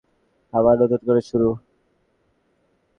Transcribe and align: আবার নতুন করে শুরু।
আবার 0.53 0.75
নতুন 0.81 0.99
করে 1.07 1.21
শুরু। 1.21 1.49